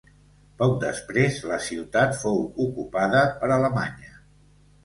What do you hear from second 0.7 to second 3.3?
després la ciutat fou ocupada